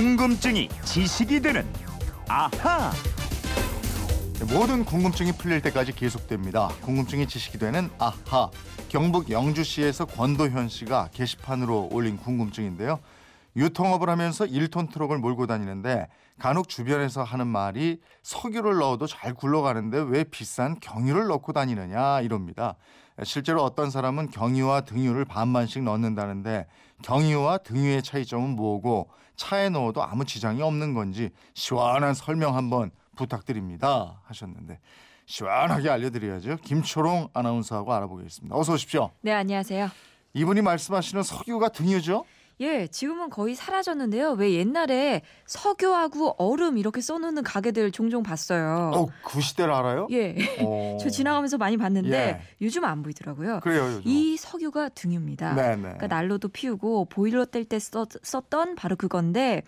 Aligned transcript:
궁금증이 0.00 0.70
지식이 0.86 1.40
되는 1.40 1.62
아하. 2.26 2.90
모든 4.50 4.82
궁금증이 4.82 5.32
풀릴 5.32 5.60
때까지 5.60 5.92
계속됩니다. 5.92 6.68
궁금증이 6.80 7.28
지식이 7.28 7.58
되는 7.58 7.90
아하. 7.98 8.48
경북 8.88 9.28
영주시에서 9.28 10.06
권도현 10.06 10.70
씨가 10.70 11.10
게시판으로 11.12 11.90
올린 11.92 12.16
궁금증인데요. 12.16 12.98
유통업을 13.56 14.08
하면서 14.08 14.46
1톤 14.46 14.90
트럭을 14.90 15.18
몰고 15.18 15.46
다니는데 15.46 16.06
간혹 16.38 16.70
주변에서 16.70 17.22
하는 17.22 17.46
말이 17.46 18.00
석유를 18.22 18.78
넣어도 18.78 19.06
잘 19.06 19.34
굴러가는데 19.34 19.98
왜 20.08 20.24
비싼 20.24 20.80
경유를 20.80 21.26
넣고 21.26 21.52
다니느냐 21.52 22.22
이럽니다. 22.22 22.76
실제로 23.24 23.62
어떤 23.62 23.90
사람은 23.90 24.30
경유와 24.30 24.82
등유를 24.82 25.24
반반씩 25.24 25.82
넣는다는데 25.82 26.66
경유와 27.02 27.58
등유의 27.58 28.02
차이점은 28.02 28.50
뭐고 28.50 29.10
차에 29.36 29.68
넣어도 29.70 30.02
아무 30.02 30.24
지장이 30.24 30.62
없는 30.62 30.94
건지 30.94 31.30
시원한 31.54 32.14
설명 32.14 32.56
한번 32.56 32.90
부탁드립니다 33.16 34.20
하셨는데 34.24 34.78
시원하게 35.26 35.88
알려드려야죠. 35.90 36.56
김초롱 36.56 37.28
아나운서하고 37.32 37.92
알아보겠습니다. 37.94 38.56
어서 38.56 38.72
오십시오. 38.72 39.10
네, 39.20 39.32
안녕하세요. 39.32 39.88
이분이 40.34 40.60
말씀하시는 40.62 41.22
석유가 41.22 41.68
등유죠? 41.68 42.24
예, 42.60 42.86
지금은 42.86 43.30
거의 43.30 43.54
사라졌는데요. 43.54 44.32
왜 44.32 44.52
옛날에 44.52 45.22
석유하고 45.46 46.34
얼음 46.38 46.76
이렇게 46.76 47.00
써놓는 47.00 47.42
가게들 47.42 47.90
종종 47.90 48.22
봤어요. 48.22 48.90
어, 48.94 49.06
그 49.24 49.40
시대를 49.40 49.72
알아요? 49.72 50.06
예. 50.10 50.36
어. 50.60 50.98
저 51.00 51.08
지나가면서 51.08 51.56
많이 51.56 51.76
봤는데 51.78 52.10
예. 52.10 52.40
요즘 52.60 52.84
안 52.84 53.02
보이더라고요. 53.02 53.60
그래요, 53.60 53.84
요즘. 53.86 54.02
이 54.04 54.36
석유가 54.36 54.90
등유입니다. 54.90 55.54
네네. 55.54 55.82
그러니까 55.82 56.06
난로도 56.06 56.48
피우고 56.48 57.06
보일러 57.06 57.44
뗄 57.46 57.64
때 57.64 57.78
썼던 57.78 58.74
바로 58.74 58.96
그건데 58.96 59.62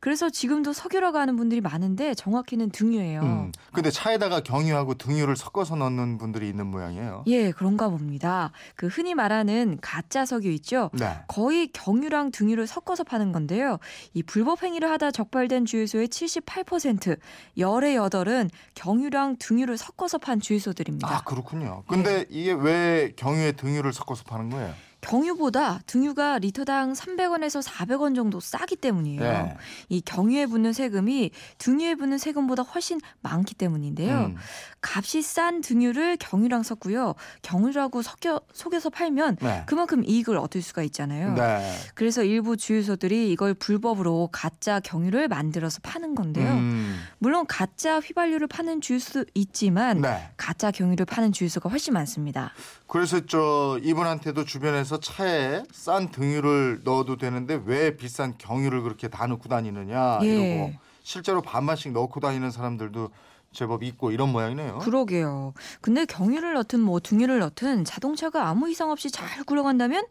그래서 0.00 0.30
지금도 0.30 0.72
석유라고 0.72 1.18
하는 1.18 1.36
분들이 1.36 1.60
많은데 1.60 2.14
정확히는 2.14 2.70
등유예요. 2.70 3.20
음, 3.20 3.52
근데 3.72 3.90
차에다가 3.90 4.40
경유하고 4.40 4.94
등유를 4.94 5.36
섞어서 5.36 5.76
넣는 5.76 6.18
분들이 6.18 6.48
있는 6.48 6.66
모양이에요. 6.66 7.24
예, 7.26 7.50
그런가 7.50 7.88
봅니다. 7.88 8.52
그 8.76 8.86
흔히 8.86 9.14
말하는 9.14 9.78
가짜 9.80 10.24
석유 10.24 10.50
있죠? 10.52 10.90
네. 10.92 11.18
거의 11.28 11.68
경유랑 11.68 12.30
등유를 12.30 12.66
섞어서 12.66 13.04
파는 13.04 13.32
건데요. 13.32 13.78
이 14.14 14.22
불법 14.22 14.62
행위를 14.62 14.90
하다 14.90 15.10
적발된 15.10 15.64
주유소의 15.64 16.08
78%, 16.08 17.18
열의 17.56 17.96
여덟은 17.96 18.50
경유랑 18.74 19.36
등유를 19.38 19.76
섞어서 19.76 20.18
판 20.18 20.40
주유소들입니다. 20.40 21.08
아 21.08 21.22
그렇군요. 21.22 21.82
근데 21.88 22.24
이게 22.28 22.52
왜 22.52 23.12
경유에 23.16 23.52
등유를 23.52 23.92
섞어서 23.92 24.24
파는 24.24 24.50
거예요? 24.50 24.74
경유보다 25.00 25.80
등유가 25.86 26.38
리터당 26.38 26.92
300원에서 26.92 27.62
400원 27.62 28.14
정도 28.14 28.40
싸기 28.40 28.76
때문이에요. 28.76 29.20
네. 29.22 29.56
이 29.88 30.00
경유에 30.00 30.46
붙는 30.46 30.72
세금이 30.72 31.30
등유에 31.58 31.94
붙는 31.94 32.18
세금보다 32.18 32.62
훨씬 32.62 33.00
많기 33.20 33.54
때문인데요. 33.54 34.32
음. 34.32 34.36
값이 34.80 35.22
싼 35.22 35.60
등유를 35.60 36.16
경유랑 36.18 36.62
섞고요. 36.62 37.14
경유라고 37.42 38.02
섞여 38.02 38.40
속여서 38.52 38.90
팔면 38.90 39.36
네. 39.40 39.62
그만큼 39.66 40.04
이익을 40.04 40.36
얻을 40.36 40.62
수가 40.62 40.82
있잖아요. 40.82 41.34
네. 41.34 41.72
그래서 41.94 42.22
일부 42.22 42.56
주유소들이 42.56 43.30
이걸 43.30 43.54
불법으로 43.54 44.28
가짜 44.32 44.80
경유를 44.80 45.28
만들어서 45.28 45.80
파는 45.82 46.14
건데요. 46.14 46.52
음. 46.52 46.97
물론 47.18 47.46
가짜 47.46 47.98
휘발유를 47.98 48.46
파는 48.46 48.80
주유소도 48.80 49.30
있지만 49.34 50.00
네. 50.00 50.30
가짜 50.36 50.70
경유를 50.70 51.04
파는 51.06 51.32
주유소가 51.32 51.68
훨씬 51.68 51.94
많습니다. 51.94 52.52
그래서 52.86 53.26
저 53.26 53.78
이분한테도 53.82 54.44
주변에서 54.44 55.00
차에 55.00 55.64
싼 55.72 56.10
등유를 56.10 56.82
넣어도 56.84 57.16
되는데 57.16 57.60
왜 57.64 57.96
비싼 57.96 58.38
경유를 58.38 58.82
그렇게 58.82 59.08
다 59.08 59.26
넣고 59.26 59.48
다니느냐 59.48 60.20
예. 60.22 60.26
이러고 60.26 60.74
실제로 61.02 61.42
반반씩 61.42 61.92
넣고 61.92 62.20
다니는 62.20 62.50
사람들도 62.50 63.10
제법 63.52 63.82
있고 63.82 64.10
이런 64.10 64.30
모양이네요. 64.30 64.78
그러게요. 64.78 65.54
근데 65.80 66.04
경유를 66.04 66.54
넣든 66.54 66.80
뭐 66.80 67.00
등유를 67.00 67.38
넣든 67.40 67.84
자동차가 67.84 68.48
아무 68.48 68.68
이상 68.70 68.90
없이 68.90 69.10
잘 69.10 69.42
굴러간다면 69.44 70.04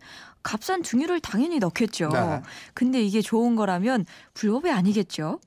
값싼 0.48 0.82
등유를 0.82 1.20
당연히 1.20 1.60
넣겠죠. 1.60 2.08
네. 2.10 2.42
근데 2.74 3.02
이게 3.02 3.22
좋은 3.22 3.58
거라면 3.58 4.06
불법이 4.34 4.72
아니겠죠. 4.72 5.40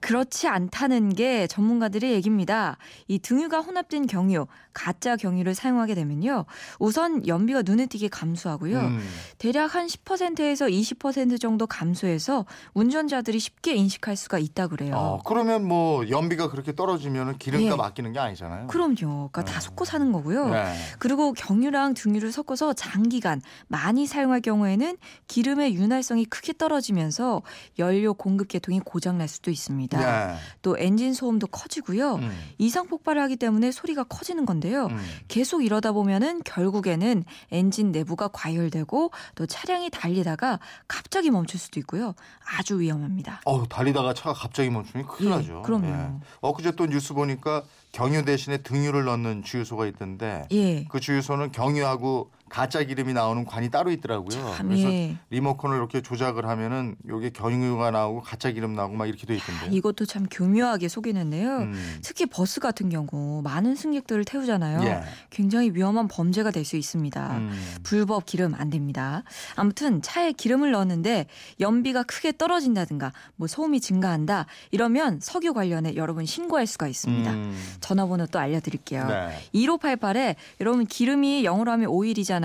그렇지 0.00 0.48
않다는 0.48 1.14
게 1.14 1.46
전문가들의 1.46 2.10
얘기입니다. 2.12 2.76
이 3.06 3.20
등유가 3.20 3.60
혼합된 3.60 4.06
경유, 4.08 4.46
가짜 4.72 5.14
경유를 5.16 5.54
사용하게 5.54 5.94
되면요. 5.94 6.46
우선 6.80 7.24
연비가 7.28 7.62
눈에 7.62 7.86
띄게 7.86 8.08
감소하고요. 8.08 8.80
음. 8.80 9.08
대략 9.38 9.76
한 9.76 9.86
10%에서 9.86 10.66
20% 10.66 11.40
정도 11.40 11.66
감소해서 11.68 12.44
운전자들이 12.74 13.38
쉽게 13.38 13.74
인식할 13.74 14.16
수가 14.16 14.38
있다 14.38 14.66
그래요. 14.66 14.94
어, 14.96 15.20
그러면 15.24 15.64
뭐 15.68 16.08
연비가 16.08 16.50
그렇게 16.50 16.74
떨어지면 16.74 17.21
기름값 17.38 17.78
예. 17.78 17.82
아끼는 17.82 18.12
게 18.12 18.18
아니잖아요. 18.18 18.66
그럼요. 18.66 19.30
그러니까 19.32 19.44
다 19.44 19.60
섞고 19.60 19.84
사는 19.84 20.12
거고요. 20.12 20.48
네. 20.48 20.74
그리고 20.98 21.32
경유랑 21.32 21.94
등유를 21.94 22.32
섞어서 22.32 22.72
장기간 22.72 23.40
많이 23.68 24.06
사용할 24.06 24.40
경우에는 24.40 24.96
기름의 25.28 25.74
윤활성이 25.74 26.24
크게 26.26 26.54
떨어지면서 26.54 27.42
연료 27.78 28.14
공급 28.14 28.48
계통이 28.48 28.80
고장 28.80 29.18
날 29.18 29.28
수도 29.28 29.50
있습니다. 29.50 29.98
네. 29.98 30.36
또 30.62 30.76
엔진 30.78 31.14
소음도 31.14 31.46
커지고요. 31.46 32.16
음. 32.16 32.32
이상 32.58 32.86
폭발을 32.86 33.20
하기 33.22 33.36
때문에 33.36 33.70
소리가 33.70 34.04
커지는 34.04 34.46
건데요. 34.46 34.86
음. 34.86 34.98
계속 35.28 35.64
이러다 35.64 35.92
보면은 35.92 36.42
결국에는 36.44 37.24
엔진 37.50 37.92
내부가 37.92 38.28
과열되고 38.28 39.10
또 39.34 39.46
차량이 39.46 39.90
달리다가 39.90 40.58
갑자기 40.88 41.30
멈출 41.30 41.58
수도 41.60 41.80
있고요. 41.80 42.14
아주 42.58 42.80
위험합니다. 42.80 43.40
어우, 43.44 43.68
달리다가 43.68 44.14
차가 44.14 44.32
갑자기 44.32 44.70
멈추면 44.70 45.06
큰일 45.06 45.30
예, 45.30 45.36
나죠. 45.36 45.62
그럼요. 45.62 46.20
엊그제 46.40 46.72
또 46.72 46.86
뉴스 46.86 47.11
보니까 47.12 47.62
경유 47.92 48.24
대신에 48.24 48.58
등유를 48.58 49.04
넣는 49.04 49.44
주유소가 49.44 49.86
있던데 49.86 50.46
예. 50.52 50.84
그 50.84 50.98
주유소는 50.98 51.52
경유하고 51.52 52.30
가짜 52.52 52.84
기름이 52.84 53.14
나오는 53.14 53.46
관이 53.46 53.70
따로 53.70 53.90
있더라고요. 53.90 54.54
참, 54.54 54.68
그래서 54.68 54.92
예. 54.92 55.16
리모컨을 55.30 55.78
이렇게 55.78 56.02
조작을 56.02 56.46
하면은 56.46 56.96
요게 57.08 57.30
경유가 57.30 57.90
나오고 57.90 58.20
가짜 58.20 58.50
기름 58.50 58.74
나오고 58.74 58.94
막 58.94 59.06
이렇게 59.06 59.26
돼 59.26 59.36
있던데. 59.36 59.74
이것도 59.74 60.04
참 60.04 60.26
교묘하게 60.30 60.88
속이는데요. 60.88 61.60
음. 61.60 61.98
특히 62.02 62.26
버스 62.26 62.60
같은 62.60 62.90
경우 62.90 63.40
많은 63.40 63.74
승객들을 63.74 64.26
태우잖아요. 64.26 64.82
예. 64.86 65.02
굉장히 65.30 65.70
위험한 65.70 66.08
범죄가 66.08 66.50
될 66.50 66.62
수 66.62 66.76
있습니다. 66.76 67.36
음. 67.38 67.50
불법 67.82 68.26
기름 68.26 68.54
안 68.54 68.68
됩니다. 68.70 69.24
아무튼 69.56 70.02
차에 70.02 70.32
기름을 70.32 70.72
넣었는데 70.72 71.26
연비가 71.58 72.02
크게 72.02 72.32
떨어진다든가 72.36 73.12
뭐 73.36 73.48
소음이 73.48 73.80
증가한다 73.80 74.46
이러면 74.70 75.20
석유 75.20 75.54
관련해 75.54 75.96
여러분 75.96 76.26
신고할 76.26 76.66
수가 76.66 76.86
있습니다. 76.86 77.32
음. 77.32 77.58
전화번호 77.80 78.26
또 78.26 78.38
알려드릴게요. 78.38 79.06
네. 79.06 79.38
1588에 79.54 80.36
여러분 80.60 80.84
기름이 80.86 81.44
영어로 81.44 81.72
하면 81.72 81.88
오일이잖아요. 81.88 82.41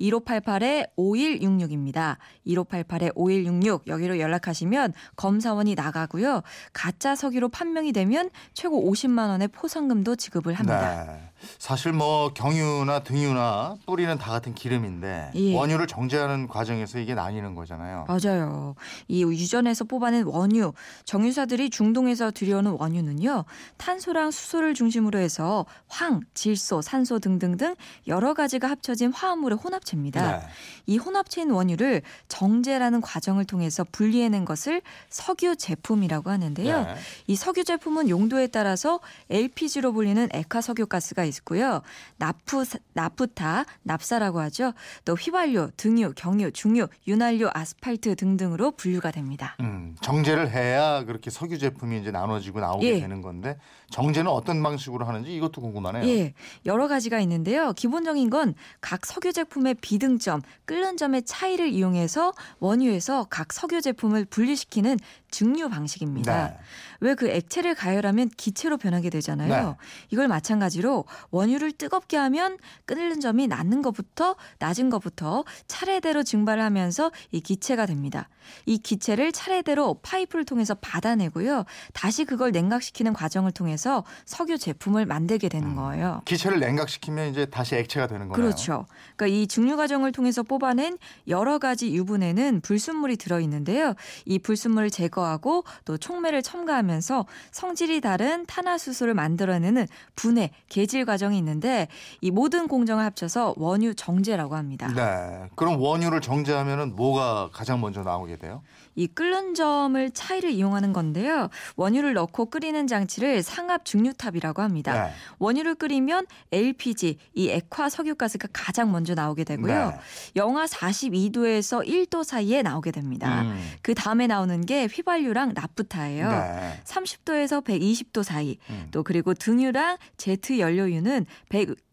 1588에 0.00 0.88
5166입니다. 0.96 2.16
1588에 2.46 3.12
5166 3.14 3.86
여기로 3.88 4.18
연락하시면 4.18 4.92
검사원이 5.16 5.74
나가고요. 5.74 6.42
가짜 6.72 7.14
석유로 7.14 7.48
판명이 7.48 7.92
되면 7.92 8.30
최고 8.54 8.90
50만 8.90 9.28
원의 9.28 9.48
포상금도 9.48 10.16
지급을 10.16 10.54
합니다. 10.54 11.04
네. 11.06 11.30
사실 11.58 11.92
뭐 11.92 12.32
경유나 12.32 13.00
등유나 13.00 13.76
뿌리는 13.86 14.16
다 14.18 14.30
같은 14.30 14.54
기름인데 14.54 15.32
예. 15.34 15.54
원유를 15.54 15.86
정제하는 15.86 16.48
과정에서 16.48 16.98
이게 16.98 17.14
나뉘는 17.14 17.54
거잖아요. 17.54 18.06
맞아요. 18.08 18.74
이 19.08 19.22
유전에서 19.22 19.84
뽑아낸 19.84 20.24
원유, 20.24 20.72
정유사들이 21.04 21.70
중동에서 21.70 22.30
들여오는 22.30 22.76
원유는요, 22.78 23.44
탄소랑 23.76 24.30
수소를 24.30 24.74
중심으로 24.74 25.18
해서 25.18 25.66
황, 25.88 26.20
질소, 26.34 26.82
산소 26.82 27.18
등등등 27.18 27.76
여러 28.06 28.34
가지가 28.34 28.68
합쳐진 28.68 29.12
화합물의 29.16 29.58
혼합체입니다. 29.58 30.38
네. 30.38 30.46
이 30.86 30.98
혼합체인 30.98 31.50
원유를 31.50 32.02
정제라는 32.28 33.00
과정을 33.00 33.44
통해서 33.44 33.84
분리해낸 33.90 34.44
것을 34.44 34.82
석유 35.08 35.56
제품이라고 35.56 36.30
하는데요. 36.30 36.84
네. 36.84 36.94
이 37.26 37.36
석유 37.36 37.64
제품은 37.64 38.08
용도에 38.08 38.48
따라서 38.48 39.00
LPG로 39.30 39.92
불리는 39.92 40.28
액화 40.32 40.60
석유가스가 40.60 41.24
있고요. 41.24 41.82
나프 42.18 42.64
나프타, 42.92 43.64
납사라고 43.82 44.40
하죠. 44.40 44.72
또 45.04 45.14
휘발유, 45.14 45.70
등유, 45.76 46.12
경유, 46.14 46.52
중유, 46.52 46.88
윤활유, 47.06 47.50
아스팔트 47.52 48.16
등등으로 48.16 48.72
분류가 48.72 49.10
됩니다. 49.10 49.56
음, 49.60 49.96
정제를 50.00 50.50
해야 50.50 51.04
그렇게 51.04 51.30
석유 51.30 51.58
제품이 51.58 52.00
이제 52.00 52.10
나눠지고 52.10 52.60
나오게 52.60 52.96
예. 52.96 53.00
되는 53.00 53.22
건데 53.22 53.58
정제는 53.90 54.30
어떤 54.30 54.62
방식으로 54.62 55.06
하는지 55.06 55.34
이것도 55.34 55.60
궁금하네요. 55.60 56.04
예, 56.06 56.34
여러 56.64 56.88
가지가 56.88 57.20
있는데요. 57.20 57.72
기본적인 57.72 58.30
건 58.30 58.54
각 58.80 59.05
석유 59.06 59.32
제품의 59.32 59.76
비등점, 59.80 60.42
끓는 60.64 60.96
점의 60.96 61.22
차이를 61.22 61.68
이용해서 61.68 62.34
원유에서 62.58 63.28
각 63.30 63.52
석유 63.52 63.80
제품을 63.80 64.24
분리시키는 64.26 64.98
증류 65.30 65.68
방식입니다. 65.68 66.48
네. 66.48 66.58
왜그 67.00 67.28
액체를 67.28 67.74
가열하면 67.74 68.30
기체로 68.36 68.76
변하게 68.76 69.10
되잖아요. 69.10 69.48
네. 69.48 69.76
이걸 70.10 70.28
마찬가지로 70.28 71.04
원유를 71.30 71.72
뜨겁게 71.72 72.16
하면 72.16 72.58
끓는 72.86 73.20
점이 73.20 73.46
낮은 73.48 73.82
것부터 73.82 74.36
낮은 74.58 74.90
것부터 74.90 75.44
차례대로 75.66 76.22
증발을 76.22 76.62
하면서 76.62 77.10
이 77.32 77.40
기체가 77.40 77.86
됩니다. 77.86 78.28
이 78.64 78.78
기체를 78.78 79.32
차례대로 79.32 80.00
파이프를 80.02 80.44
통해서 80.44 80.74
받아내고요. 80.74 81.64
다시 81.92 82.24
그걸 82.24 82.52
냉각시키는 82.52 83.12
과정을 83.12 83.52
통해서 83.52 84.04
석유 84.24 84.56
제품을 84.56 85.04
만들게 85.04 85.48
되는 85.48 85.74
거예요. 85.74 86.22
기체를 86.24 86.60
냉각시키면 86.60 87.30
이제 87.30 87.46
다시 87.46 87.74
액체가 87.74 88.06
되는 88.06 88.28
거네요. 88.28 88.36
그렇죠. 88.36 88.86
그러니까 89.16 89.36
이 89.36 89.46
증류 89.46 89.76
과정을 89.76 90.12
통해서 90.12 90.42
뽑아낸 90.42 90.96
여러 91.28 91.58
가지 91.58 91.92
유분에는 91.92 92.60
불순물이 92.60 93.16
들어 93.16 93.40
있는데요. 93.40 93.94
이 94.24 94.38
불순물을 94.38 94.90
제거 94.90 95.25
하고 95.26 95.64
또 95.84 95.98
촉매를 95.98 96.42
첨가하면서 96.42 97.26
성질이 97.50 98.00
다른 98.00 98.46
탄화수소를 98.46 99.14
만들어내는 99.14 99.86
분해, 100.14 100.50
계질 100.68 101.04
과정이 101.04 101.36
있는데 101.38 101.88
이 102.20 102.30
모든 102.30 102.68
공정을 102.68 103.04
합쳐서 103.04 103.54
원유 103.56 103.94
정제라고 103.94 104.56
합니다. 104.56 104.88
네. 104.94 105.48
그럼 105.54 105.80
원유를 105.80 106.20
정제하면은 106.20 106.96
뭐가 106.96 107.50
가장 107.52 107.80
먼저 107.80 108.02
나오게 108.02 108.36
돼요? 108.36 108.62
이 108.96 109.06
끓는 109.06 109.54
점을 109.54 110.10
차이를 110.10 110.50
이용하는 110.50 110.92
건데요. 110.92 111.48
원유를 111.76 112.14
넣고 112.14 112.46
끓이는 112.46 112.86
장치를 112.86 113.42
상압 113.42 113.84
증류탑이라고 113.84 114.62
합니다. 114.62 115.06
네. 115.06 115.12
원유를 115.38 115.76
끓이면 115.76 116.26
LPG, 116.50 117.18
이 117.34 117.50
액화 117.50 117.88
석유가스가 117.90 118.48
가장 118.52 118.90
먼저 118.90 119.14
나오게 119.14 119.44
되고요. 119.44 119.90
네. 119.90 119.96
영하 120.34 120.64
42도에서 120.64 121.86
1도 121.86 122.24
사이에 122.24 122.62
나오게 122.62 122.90
됩니다. 122.90 123.42
음. 123.42 123.72
그 123.82 123.94
다음에 123.94 124.26
나오는 124.26 124.64
게 124.64 124.86
휘발유랑 124.86 125.52
나프타예요. 125.54 126.30
네. 126.30 126.82
30도에서 126.84 127.62
120도 127.62 128.22
사이. 128.22 128.58
음. 128.70 128.88
또 128.90 129.02
그리고 129.02 129.34
등유랑 129.34 129.98
제트 130.16 130.58
연료유는 130.58 131.26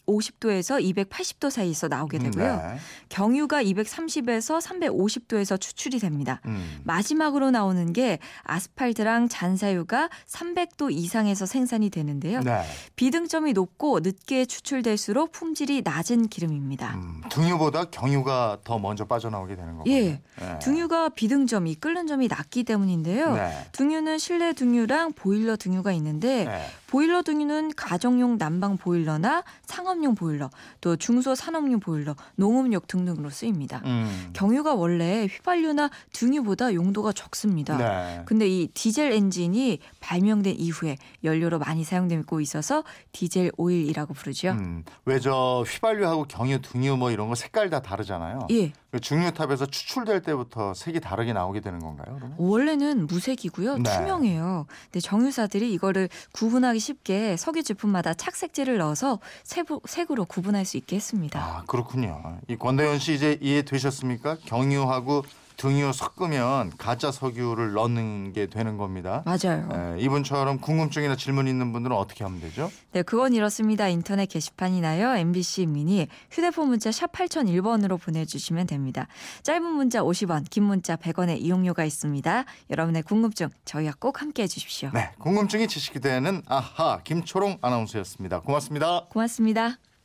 150도에서 0.08 0.82
280도 1.08 1.50
사이에서 1.50 1.88
나오게 1.88 2.20
되고요. 2.20 2.56
네. 2.56 2.78
경유가 3.10 3.64
230에서 3.64 4.62
350도에서 4.62 5.60
추출이 5.60 6.00
됩니다. 6.00 6.42
음. 6.46 6.82
마지막으로 6.84 7.52
나오는 7.52 7.94
게 7.94 8.20
아스팔트랑 8.44 9.30
잔사유가 9.30 10.10
300도 10.28 10.92
이상에서 10.92 11.46
생산이 11.46 11.90
되는데요. 11.90 12.42
네. 12.42 12.64
비등점이 12.96 13.54
높고 13.54 14.02
늦게 14.02 14.46
추출될수록 14.46 15.32
품질이 15.32 15.82
낮은 15.84 16.28
기름입니다. 16.28 16.96
음, 16.96 17.22
등유보다 17.30 17.86
경유가 17.86 18.58
더 18.64 18.80
먼저 18.80 19.06
빠져나오게 19.06 19.56
되는 19.56 19.78
거군요. 19.78 19.96
예. 19.96 20.22
네. 20.40 20.60
등유가 20.60 21.10
비등점이 21.10 21.76
끓는 21.76 22.08
점이 22.08 22.28
낮기 22.28 22.64
때문인데요. 22.64 23.36
네. 23.36 23.68
등유는 23.72 24.18
실내 24.18 24.54
등유랑 24.54 25.14
보일러 25.14 25.56
등유가 25.56 25.92
있는데 25.94 26.46
네. 26.46 26.66
보일러 26.88 27.24
등유는 27.24 27.74
가정용 27.76 28.38
난방 28.38 28.78
보일러나 28.78 29.44
상업 29.66 29.93
용 30.02 30.16
보일러, 30.16 30.50
또 30.82 30.96
중소 30.96 31.36
산업용 31.36 31.80
보일러, 31.80 32.16
농업용 32.36 32.82
등등으로 32.88 33.30
쓰입니다. 33.30 33.82
음. 33.86 34.30
경유가 34.34 34.74
원래 34.74 35.26
휘발유나 35.26 35.90
등유보다 36.14 36.74
용도가 36.74 37.12
적습니다. 37.12 37.78
네. 37.78 38.24
근데 38.26 38.48
이 38.48 38.68
디젤 38.68 39.12
엔진이 39.12 39.80
발명된 40.00 40.56
이후에 40.58 40.98
연료로 41.24 41.60
많이 41.60 41.84
사용되고 41.84 42.40
있어서 42.42 42.84
디젤 43.12 43.52
오일이라고 43.58 44.14
부르죠. 44.14 44.52
음, 44.52 44.84
왜저 45.06 45.64
휘발유하고 45.68 46.26
경유, 46.26 46.62
등유 46.62 46.96
뭐 46.96 47.12
이런 47.12 47.28
거 47.30 47.36
색깔 47.36 47.70
다 47.70 47.82
다르잖아요. 47.82 48.48
예. 48.52 48.72
그 48.92 49.00
중류탑에서 49.00 49.66
추출될 49.66 50.22
때부터 50.22 50.74
색이 50.76 51.00
다르게 51.00 51.34
나오게 51.34 51.62
되는 51.62 51.80
건가요? 51.80 52.16
그러면? 52.16 52.36
원래는 52.38 53.08
무색이고요. 53.08 53.80
네. 53.80 53.84
투명해요. 53.84 54.68
근데 54.86 55.00
정유사들이 55.00 55.74
이거를 55.74 56.10
구분하기 56.32 56.80
쉽게 56.80 57.36
석유 57.38 57.64
제품마다 57.64 58.14
착색제를 58.14 58.78
넣어서 58.78 59.20
세부, 59.44 59.82
색으로 59.86 60.26
구분할 60.26 60.66
수 60.66 60.78
있게 60.78 60.96
했습니다. 60.96 61.40
아 61.40 61.64
그렇군요. 61.68 62.40
이 62.48 62.56
권대현 62.56 63.00
씨 63.00 63.14
이제 63.14 63.38
이해되셨습니까? 63.42 64.38
경유하고 64.46 65.24
등유 65.58 65.92
섞으면 65.94 66.72
가짜 66.78 67.12
석유를 67.12 67.74
넣는 67.74 68.34
게 68.34 68.48
되는 68.48 68.78
겁니다. 68.78 69.24
맞아요. 69.26 69.70
에, 69.98 70.02
이분처럼 70.02 70.60
궁금증이나 70.60 71.16
질문 71.16 71.48
있는 71.48 71.72
분들은 71.74 71.96
어떻게 71.96 72.24
하면 72.24 72.42
되죠? 72.42 72.72
네, 72.92 73.02
그건 73.02 73.34
이렇습니다. 73.34 73.88
인터넷 73.88 74.26
게시판이나요. 74.26 75.16
MBC 75.16 75.68
미니 75.68 76.08
휴대폰 76.32 76.68
문자 76.68 76.92
샵 76.92 77.12
8001번으로 77.12 78.00
보내주시면 78.00 78.68
됩니다. 78.68 79.08
짧은 79.44 79.64
문자 79.64 80.02
50원, 80.02 80.50
긴 80.50 80.64
문자 80.64 80.96
100원의 80.96 81.40
이용료가 81.42 81.84
있습니다. 81.86 82.46
여러분의 82.70 83.04
궁금증 83.04 83.50
저희와 83.66 83.94
꼭 84.00 84.22
함께해 84.22 84.48
주십시오. 84.48 84.90
네, 84.94 85.12
궁금증이 85.20 85.68
지식이 85.68 86.00
되는 86.00 86.42
아하 86.48 87.00
김초롱 87.04 87.60
아나운서였습니다. 87.62 88.42
고맙습니다. 88.42 89.06
고맙습니다. 89.10 89.78